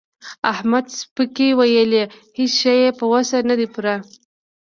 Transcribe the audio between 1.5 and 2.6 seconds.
ولي؛ هيڅ